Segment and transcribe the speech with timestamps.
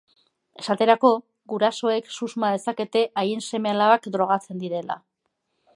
[0.61, 1.11] Esaterako,
[1.53, 4.99] gurasoek susma dezakete haien seme-alabak drogatzen direla.